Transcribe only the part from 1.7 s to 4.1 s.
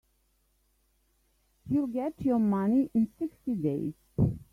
get your money in sixty days.